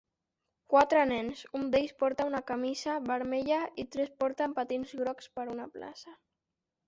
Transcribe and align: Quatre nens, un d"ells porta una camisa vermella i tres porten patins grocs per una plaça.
Quatre 0.73 1.01
nens, 1.09 1.41
un 1.59 1.67
d"ells 1.75 1.91
porta 2.03 2.25
una 2.29 2.39
camisa 2.47 2.95
vermella 3.11 3.59
i 3.83 3.87
tres 3.97 4.11
porten 4.23 4.55
patins 4.61 4.95
grocs 5.03 5.29
per 5.39 5.49
una 5.57 5.69
plaça. 5.77 6.17